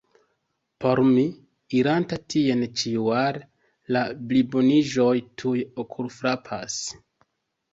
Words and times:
Por 0.83 1.01
mi, 1.09 1.25
iranta 1.81 2.17
tien 2.35 2.63
ĉiujare, 2.83 3.43
la 3.97 4.03
pliboniĝoj 4.33 5.13
tuj 5.43 5.55
okulfrapas. 5.85 6.81